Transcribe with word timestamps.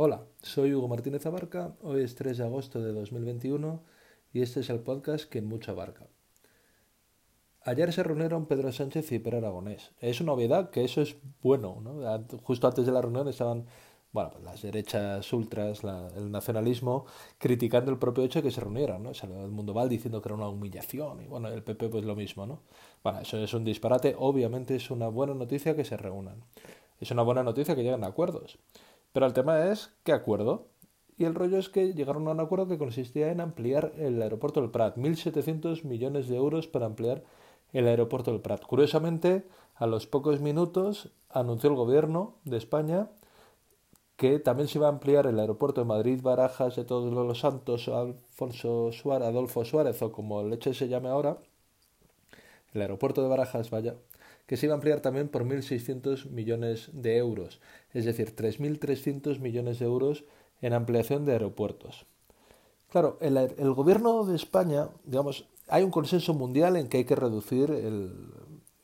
Hola, 0.00 0.22
soy 0.42 0.72
Hugo 0.74 0.86
Martínez 0.86 1.26
Abarca, 1.26 1.74
hoy 1.82 2.04
es 2.04 2.14
3 2.14 2.38
de 2.38 2.44
agosto 2.44 2.80
de 2.80 2.92
2021 2.92 3.82
y 4.32 4.42
este 4.42 4.60
es 4.60 4.70
el 4.70 4.78
podcast 4.78 5.24
que 5.24 5.42
mucho 5.42 5.72
abarca. 5.72 6.06
Ayer 7.64 7.92
se 7.92 8.04
reunieron 8.04 8.46
Pedro 8.46 8.70
Sánchez 8.70 9.10
y 9.10 9.18
Pedro 9.18 9.38
Aragonés. 9.38 9.90
Es 9.98 10.20
una 10.20 10.34
obviedad 10.34 10.70
que 10.70 10.84
eso 10.84 11.02
es 11.02 11.16
bueno, 11.42 11.80
¿no? 11.82 12.00
Justo 12.44 12.68
antes 12.68 12.86
de 12.86 12.92
la 12.92 13.02
reunión 13.02 13.26
estaban 13.26 13.66
bueno, 14.12 14.30
pues 14.30 14.44
las 14.44 14.62
derechas 14.62 15.32
ultras, 15.32 15.82
el 16.14 16.30
nacionalismo, 16.30 17.04
criticando 17.36 17.90
el 17.90 17.98
propio 17.98 18.22
hecho 18.22 18.38
de 18.38 18.44
que 18.44 18.50
se 18.52 18.60
reunieran, 18.60 19.02
¿no? 19.02 19.14
Salió 19.14 19.44
el 19.44 19.50
Mundo 19.50 19.74
Val 19.74 19.88
diciendo 19.88 20.22
que 20.22 20.28
era 20.28 20.36
una 20.36 20.48
humillación 20.48 21.22
y 21.22 21.26
bueno, 21.26 21.48
el 21.48 21.64
PP 21.64 21.88
pues 21.88 22.04
lo 22.04 22.14
mismo, 22.14 22.46
¿no? 22.46 22.62
Bueno, 23.02 23.18
eso 23.18 23.36
es 23.38 23.52
un 23.52 23.64
disparate, 23.64 24.14
obviamente 24.16 24.76
es 24.76 24.92
una 24.92 25.08
buena 25.08 25.34
noticia 25.34 25.74
que 25.74 25.84
se 25.84 25.96
reúnan. 25.96 26.44
Es 27.00 27.10
una 27.10 27.22
buena 27.22 27.42
noticia 27.42 27.74
que 27.74 27.82
lleguen 27.82 28.04
a 28.04 28.08
acuerdos. 28.08 28.58
Pero 29.18 29.26
el 29.26 29.32
tema 29.32 29.66
es, 29.72 29.90
¿qué 30.04 30.12
acuerdo? 30.12 30.68
Y 31.16 31.24
el 31.24 31.34
rollo 31.34 31.58
es 31.58 31.68
que 31.68 31.92
llegaron 31.92 32.28
a 32.28 32.30
un 32.30 32.38
acuerdo 32.38 32.68
que 32.68 32.78
consistía 32.78 33.32
en 33.32 33.40
ampliar 33.40 33.92
el 33.98 34.22
aeropuerto 34.22 34.60
del 34.60 34.70
Prat. 34.70 34.96
1.700 34.96 35.82
millones 35.82 36.28
de 36.28 36.36
euros 36.36 36.68
para 36.68 36.86
ampliar 36.86 37.24
el 37.72 37.88
aeropuerto 37.88 38.30
del 38.30 38.40
Prat. 38.40 38.64
Curiosamente, 38.64 39.44
a 39.74 39.88
los 39.88 40.06
pocos 40.06 40.40
minutos 40.40 41.10
anunció 41.30 41.68
el 41.68 41.74
gobierno 41.74 42.36
de 42.44 42.58
España 42.58 43.10
que 44.16 44.38
también 44.38 44.68
se 44.68 44.78
iba 44.78 44.86
a 44.86 44.90
ampliar 44.90 45.26
el 45.26 45.40
aeropuerto 45.40 45.80
de 45.80 45.88
Madrid, 45.88 46.22
Barajas, 46.22 46.76
de 46.76 46.84
todos 46.84 47.12
los 47.12 47.40
santos, 47.40 47.88
Alfonso 47.88 48.92
Suárez, 48.92 49.26
Adolfo 49.26 49.64
Suárez, 49.64 50.00
o 50.00 50.12
como 50.12 50.44
leche 50.44 50.74
se 50.74 50.86
llame 50.86 51.08
ahora, 51.08 51.38
el 52.72 52.82
aeropuerto 52.82 53.20
de 53.20 53.28
Barajas, 53.30 53.68
vaya, 53.70 53.96
que 54.48 54.56
se 54.56 54.64
iba 54.64 54.72
a 54.72 54.76
ampliar 54.76 55.00
también 55.00 55.28
por 55.28 55.44
1.600 55.44 56.30
millones 56.30 56.88
de 56.94 57.18
euros, 57.18 57.60
es 57.92 58.06
decir, 58.06 58.34
3.300 58.34 59.40
millones 59.40 59.78
de 59.78 59.84
euros 59.84 60.24
en 60.62 60.72
ampliación 60.72 61.26
de 61.26 61.32
aeropuertos. 61.32 62.06
Claro, 62.90 63.18
el, 63.20 63.74
gobierno 63.74 64.24
de 64.24 64.34
España, 64.34 64.88
digamos, 65.04 65.46
hay 65.68 65.82
un 65.82 65.90
consenso 65.90 66.32
mundial 66.32 66.76
en 66.76 66.88
que 66.88 66.96
hay 66.96 67.04
que 67.04 67.14
reducir 67.14 67.68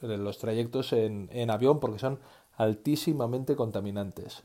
los 0.00 0.38
trayectos 0.38 0.92
en, 0.92 1.50
avión 1.50 1.78
porque 1.78 2.00
son 2.00 2.18
altísimamente 2.56 3.54
contaminantes. 3.54 4.42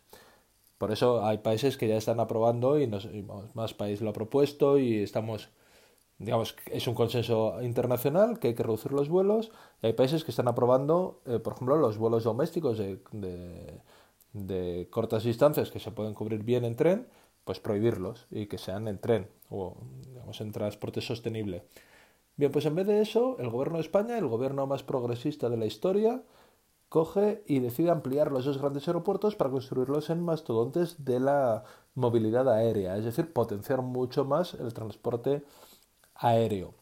Por 0.77 0.91
eso 0.91 1.25
hay 1.25 1.39
países 1.39 1.77
que 1.77 1.87
ya 1.87 1.97
están 1.97 2.19
aprobando 2.19 2.79
y, 2.79 2.87
más 3.55 3.73
países 3.73 4.01
lo 4.01 4.11
ha 4.11 4.13
propuesto 4.13 4.77
y 4.77 4.99
estamos 4.99 5.49
digamos, 6.19 6.55
es 6.67 6.87
un 6.87 6.95
consenso 6.95 7.61
internacional 7.61 8.39
que 8.39 8.49
hay 8.49 8.55
que 8.55 8.63
reducir 8.63 8.91
los 8.91 9.09
vuelos. 9.09 9.51
Hay 9.81 9.93
países 9.93 10.23
que 10.23 10.31
están 10.31 10.47
aprobando, 10.47 11.21
eh, 11.25 11.39
por 11.39 11.53
ejemplo, 11.53 11.77
los 11.77 11.97
vuelos 11.97 12.23
domésticos 12.23 12.77
de, 12.77 12.99
de, 14.33 14.87
cortas 14.89 15.23
distancias 15.23 15.69
que 15.69 15.79
se 15.79 15.91
pueden 15.91 16.13
cubrir 16.13 16.43
bien 16.43 16.65
en 16.65 16.75
tren, 16.75 17.07
pues 17.43 17.59
prohibirlos 17.59 18.25
y 18.31 18.47
que 18.47 18.57
sean 18.57 18.87
en 18.87 18.99
tren 18.99 19.29
o, 19.49 19.77
digamos, 20.07 20.41
en 20.41 20.51
transporte 20.51 21.01
sostenible. 21.01 21.63
Bien, 22.35 22.51
pues 22.51 22.65
en 22.65 22.75
vez 22.75 22.87
de 22.87 23.01
eso, 23.01 23.37
el 23.39 23.49
gobierno 23.49 23.77
de 23.77 23.83
España, 23.83 24.17
el 24.17 24.27
gobierno 24.27 24.67
más 24.67 24.83
progresista 24.83 25.49
de 25.49 25.57
la 25.57 25.65
historia, 25.65 26.23
coge 26.89 27.43
y 27.47 27.59
decide 27.59 27.91
ampliar 27.91 28.31
los 28.31 28.45
dos 28.45 28.57
grandes 28.57 28.87
aeropuertos 28.87 29.35
para 29.35 29.49
construirlos 29.49 30.09
en 30.09 30.23
mastodontes 30.23 31.03
de 31.03 31.19
la 31.19 31.63
movilidad 31.95 32.47
aérea, 32.49 32.95
es 32.97 33.05
decir, 33.05 33.33
potenciar 33.33 33.81
mucho 33.81 34.23
más 34.23 34.53
el 34.53 34.73
transporte 34.73 35.43
aéreo. 36.19 36.73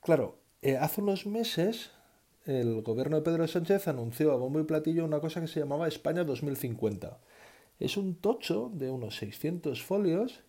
Claro, 0.00 0.36
eh, 0.62 0.76
hace 0.76 1.00
unos 1.00 1.26
meses 1.26 1.90
el 2.46 2.82
gobierno 2.82 3.16
de 3.16 3.22
Pedro 3.22 3.46
Sánchez 3.48 3.88
anunció 3.88 4.32
a 4.32 4.36
bombo 4.36 4.60
y 4.60 4.64
platillo 4.64 5.04
una 5.04 5.20
cosa 5.20 5.40
que 5.40 5.48
se 5.48 5.58
llamaba 5.60 5.88
España 5.88 6.22
2050. 6.22 7.18
Es 7.80 7.96
un 7.96 8.14
tocho 8.14 8.70
de 8.72 8.88
unos 8.88 9.16
600 9.16 9.82
folios 9.82 10.44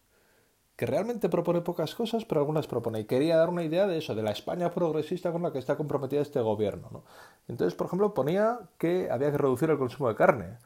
que 0.75 0.85
realmente 0.85 1.27
propone 1.27 1.61
pocas 1.61 1.95
cosas, 1.95 2.23
pero 2.23 2.41
algunas 2.41 2.67
propone. 2.67 2.99
Y 2.99 3.05
quería 3.05 3.37
dar 3.37 3.49
una 3.49 3.63
idea 3.63 3.87
de 3.87 3.97
eso, 3.97 4.13
de 4.13 4.21
la 4.21 4.31
España 4.31 4.71
progresista 4.71 5.31
con 5.31 5.41
la 5.41 5.51
que 5.51 5.57
está 5.57 5.75
comprometida 5.75 6.21
este 6.21 6.39
gobierno. 6.39 7.03
Entonces, 7.47 7.73
por 7.73 7.87
ejemplo, 7.87 8.13
ponía 8.13 8.59
que 8.77 9.09
había 9.09 9.31
que 9.31 9.39
reducir 9.39 9.71
el 9.71 9.79
consumo 9.79 10.07
de 10.09 10.15
carne. 10.15 10.57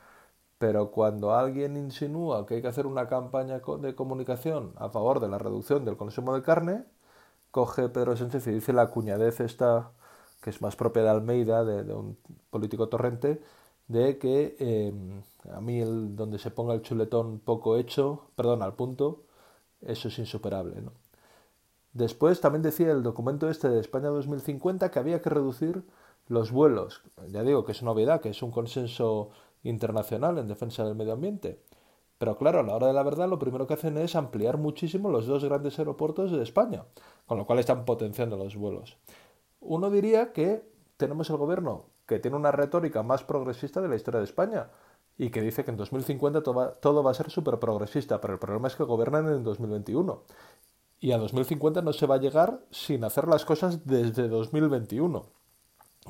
Pero 0.61 0.91
cuando 0.91 1.33
alguien 1.33 1.75
insinúa 1.75 2.45
que 2.45 2.53
hay 2.53 2.61
que 2.61 2.67
hacer 2.67 2.85
una 2.85 3.07
campaña 3.07 3.61
de 3.79 3.95
comunicación 3.95 4.73
a 4.77 4.89
favor 4.89 5.19
de 5.19 5.27
la 5.27 5.39
reducción 5.39 5.85
del 5.85 5.97
consumo 5.97 6.35
de 6.35 6.43
carne, 6.43 6.85
coge 7.49 7.89
Pedro 7.89 8.15
Sánchez 8.15 8.45
y 8.45 8.51
dice 8.51 8.71
la 8.71 8.91
cuñadez 8.91 9.39
esta, 9.39 9.91
que 10.39 10.51
es 10.51 10.61
más 10.61 10.75
propia 10.75 11.01
de 11.01 11.09
Almeida, 11.09 11.65
de, 11.65 11.91
un 11.95 12.15
político 12.51 12.89
torrente, 12.89 13.41
de 13.87 14.19
que 14.19 14.55
em, 14.59 15.23
a 15.51 15.61
mí 15.61 15.79
donde 15.81 16.37
se 16.37 16.51
ponga 16.51 16.75
el 16.75 16.83
chuletón 16.83 17.39
poco 17.39 17.77
hecho, 17.77 18.29
perdón, 18.35 18.61
al 18.61 18.75
punto, 18.75 19.23
eso 19.81 20.09
es 20.09 20.19
insuperable. 20.19 20.83
Después 21.93 22.39
también 22.39 22.61
decía 22.61 22.91
el 22.91 23.01
documento 23.01 23.49
este 23.49 23.67
de 23.67 23.79
España 23.79 24.09
2050 24.09 24.91
que 24.91 24.99
había 24.99 25.23
que 25.23 25.29
reducir 25.31 25.83
los 26.27 26.51
vuelos. 26.51 27.01
Ya 27.29 27.43
digo 27.43 27.65
que 27.65 27.71
es 27.71 27.81
una 27.81 27.91
novedad, 27.91 28.21
que 28.21 28.29
es 28.29 28.43
un 28.43 28.51
consenso 28.51 29.31
internacional 29.63 30.37
en 30.37 30.47
defensa 30.47 30.83
del 30.83 30.95
medio 30.95 31.13
ambiente. 31.13 31.61
Pero 32.17 32.37
claro, 32.37 32.59
a 32.59 32.63
la 32.63 32.75
hora 32.75 32.87
de 32.87 32.93
la 32.93 33.03
verdad 33.03 33.27
lo 33.27 33.39
primero 33.39 33.65
que 33.65 33.73
hacen 33.73 33.97
es 33.97 34.15
ampliar 34.15 34.57
muchísimo 34.57 35.09
los 35.09 35.25
dos 35.25 35.43
grandes 35.43 35.79
aeropuertos 35.79 36.31
de 36.31 36.43
España, 36.43 36.85
con 37.25 37.37
lo 37.37 37.47
cual 37.47 37.59
están 37.59 37.83
potenciando 37.83 38.37
los 38.37 38.55
vuelos. 38.55 38.97
Uno 39.59 39.89
diría 39.89 40.31
que 40.31 40.63
tenemos 40.97 41.29
el 41.31 41.37
gobierno 41.37 41.85
que 42.05 42.19
tiene 42.19 42.37
una 42.37 42.51
retórica 42.51 43.03
más 43.03 43.23
progresista 43.23 43.81
de 43.81 43.87
la 43.87 43.95
historia 43.95 44.19
de 44.19 44.25
España 44.25 44.69
y 45.17 45.29
que 45.29 45.41
dice 45.41 45.63
que 45.63 45.71
en 45.71 45.77
2050 45.77 46.41
todo 46.41 47.03
va, 47.03 47.11
a 47.11 47.13
ser 47.13 47.29
súper 47.29 47.57
progresista, 47.57 48.19
pero 48.21 48.33
el 48.33 48.39
problema 48.39 48.67
es 48.67 48.75
que 48.75 48.83
gobiernan 48.83 49.27
en 49.29 49.43
2021. 49.43 50.23
Y 50.99 51.11
a 51.11 51.17
2050 51.17 51.81
no 51.81 51.93
se 51.93 52.05
va 52.05 52.15
a 52.15 52.19
llegar 52.19 52.59
sin 52.69 53.03
hacer 53.03 53.27
las 53.27 53.45
cosas 53.45 53.85
desde 53.85 54.27
2021. 54.27 55.25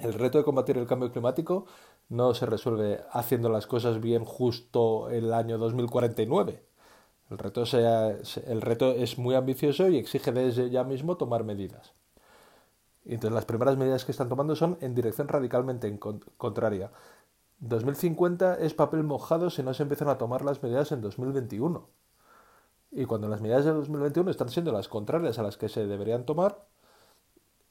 El 0.01 0.13
reto 0.13 0.37
de 0.37 0.43
combatir 0.43 0.77
el 0.77 0.87
cambio 0.87 1.11
climático 1.11 1.65
no 2.11 2.33
se 2.33 2.45
resuelve 2.45 3.05
haciendo 3.11 3.47
las 3.47 3.67
cosas 3.67 4.01
bien 4.01 4.25
justo 4.25 5.09
el 5.09 5.33
año 5.33 5.57
2049. 5.57 6.61
El 7.29 7.37
reto, 8.61 8.91
es 8.91 9.17
muy 9.17 9.35
ambicioso 9.35 9.87
y 9.87 9.97
exige 9.97 10.33
desde 10.33 10.69
ya 10.69 10.83
mismo 10.83 11.15
tomar 11.15 11.45
medidas. 11.45 11.93
entonces 13.05 13.33
las 13.33 13.45
primeras 13.45 13.77
medidas 13.77 14.03
que 14.03 14.11
están 14.11 14.27
tomando 14.27 14.57
son 14.57 14.77
en 14.81 14.93
dirección 14.93 15.29
radicalmente 15.29 15.87
en 15.87 15.97
contraria. 15.97 16.91
2050 17.59 18.55
es 18.55 18.73
papel 18.73 19.03
mojado 19.03 19.49
si 19.49 19.63
no 19.63 19.73
se 19.73 19.83
empiezan 19.83 20.09
a 20.09 20.17
tomar 20.17 20.43
las 20.43 20.61
medidas 20.61 20.91
en 20.91 20.99
2021. 20.99 21.87
Y 22.91 23.05
cuando 23.05 23.29
las 23.29 23.39
medidas 23.39 23.63
de 23.63 23.71
2021 23.71 24.29
están 24.31 24.49
siendo 24.49 24.73
las 24.73 24.89
contrarias 24.89 25.39
a 25.39 25.43
las 25.43 25.55
que 25.55 25.69
se 25.69 25.87
deberían 25.87 26.25
tomar, 26.25 26.65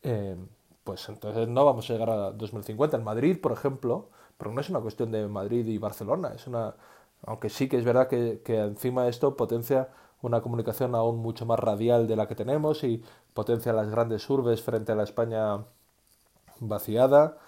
eh, 0.02 0.36
pues 0.90 1.08
entonces 1.08 1.46
no 1.46 1.64
vamos 1.64 1.88
a 1.88 1.92
llegar 1.92 2.10
a 2.10 2.32
2050. 2.32 2.96
En 2.96 3.04
Madrid, 3.04 3.40
por 3.40 3.52
ejemplo, 3.52 4.08
pero 4.36 4.50
no 4.50 4.60
es 4.60 4.70
una 4.70 4.80
cuestión 4.80 5.12
de 5.12 5.28
Madrid 5.28 5.64
y 5.66 5.78
Barcelona, 5.78 6.32
es 6.34 6.48
una, 6.48 6.74
aunque 7.24 7.48
sí 7.48 7.68
que 7.68 7.78
es 7.78 7.84
verdad 7.84 8.08
que, 8.08 8.42
encima 8.46 9.04
de 9.04 9.10
esto 9.10 9.36
potencia 9.36 9.90
una 10.20 10.40
comunicación 10.42 10.96
aún 10.96 11.18
mucho 11.18 11.46
más 11.46 11.60
radial 11.60 12.08
de 12.08 12.16
la 12.16 12.26
que 12.26 12.34
tenemos 12.34 12.82
y 12.82 13.04
potencia 13.34 13.72
las 13.72 13.88
grandes 13.88 14.28
urbes 14.28 14.62
frente 14.62 14.90
a 14.90 14.96
la 14.96 15.04
España 15.04 15.64
vaciada. 16.60 17.38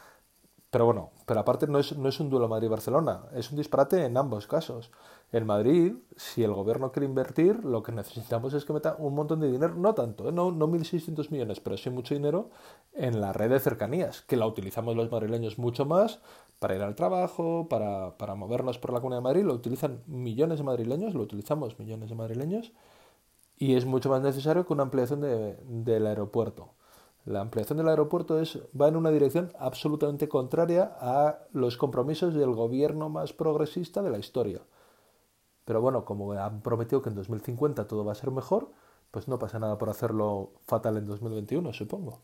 Pero 0.71 0.87
bueno, 0.87 1.11
pero 1.27 1.41
aparte 1.41 1.67
no 1.67 1.79
es, 1.79 1.97
no 1.97 2.09
es 2.09 2.21
un 2.21 2.31
duelo 2.31 2.49
Madrid-Barcelona, 2.49 3.23
es 3.35 3.51
un 3.51 3.59
disparate 3.59 4.05
en 4.05 4.17
ambos 4.17 4.47
casos. 4.47 4.91
En 5.33 5.47
Madrid, 5.47 5.95
si 6.17 6.45
el 6.45 6.53
gobierno 6.53 6.93
quiere 6.93 7.07
invertir, 7.07 7.65
lo 7.65 7.83
que 7.83 7.91
necesitamos 7.91 8.53
es 8.53 8.65
que 8.65 8.73
meta 8.73 8.97
un 8.99 9.15
montón 9.15 9.41
de 9.41 9.51
dinero, 9.51 9.75
no 9.75 9.95
tanto, 9.95 10.29
¿eh? 10.29 10.33
no, 10.33 10.53
no 10.53 10.69
1.600 10.69 11.31
millones, 11.31 11.61
pero 11.61 11.77
sí 11.79 11.89
mucho 11.89 12.15
dinero 12.15 12.51
en 12.93 13.21
la 13.21 13.33
red 13.33 13.51
de 13.51 13.59
cercanías, 13.59 14.23
que 14.23 14.37
la 14.37 14.47
utilizamos 14.47 14.95
los 14.95 15.11
madrileños 15.11 15.59
mucho 15.59 15.87
más 15.87 16.21
para 16.59 16.77
ir 16.77 16.83
al 16.83 16.95
trabajo, 16.95 17.67
para, 17.69 18.19
para 18.19 18.35
movernos 18.35 18.79
por 18.79 18.93
la 18.93 19.01
Comunidad 19.01 19.21
de 19.21 19.25
Madrid, 19.25 19.45
lo 19.45 19.55
utilizan 19.55 20.03
millones 20.07 20.59
de 20.59 20.65
madrileños, 20.65 21.15
lo 21.15 21.23
utilizamos 21.23 21.79
millones 21.79 22.11
de 22.11 22.15
madrileños, 22.15 22.73
y 23.57 23.77
es 23.77 23.87
mucho 23.87 24.11
más 24.11 24.23
necesario 24.23 24.67
que 24.67 24.73
una 24.73 24.83
ampliación 24.83 25.21
de, 25.21 25.57
del 25.65 26.07
aeropuerto. 26.07 26.75
La 27.25 27.41
ampliación 27.41 27.79
del 27.79 27.89
aeropuerto 27.89 28.41
va 28.79 28.89
en 28.89 28.97
una 28.97 29.11
dirección 29.11 29.53
absolutamente 29.59 30.29
contraria 30.29 30.97
a 30.99 31.39
los 31.53 31.77
compromisos 31.77 32.35
del 32.35 32.53
gobierno 32.53 33.09
más 33.09 33.33
progresista 33.33 34.03
de 34.03 34.11
la 34.11 34.19
historia. 34.19 34.61
Pero 35.65 35.81
bueno, 35.81 36.05
como 36.05 36.33
han 36.33 36.63
prometido 36.63 37.01
que 37.01 37.11
en 37.11 37.15
2050 37.15 37.87
todo 37.87 38.05
va 38.05 38.13
a 38.13 38.17
ser 38.17 38.33
mejor, 38.33 38.73
pues 39.13 39.29
no 39.29 39.39
pasa 39.39 39.61
nada 39.61 39.79
por 39.79 39.89
hacerlo 39.89 40.51
fatal 40.65 40.97
en 40.97 41.07
2021, 41.07 41.73
supongo. 41.73 42.23